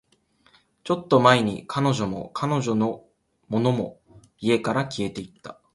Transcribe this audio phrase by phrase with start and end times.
[0.83, 3.05] ちょっと前に、彼女も、彼女の
[3.49, 4.01] ものも、
[4.39, 5.61] 家から消えていった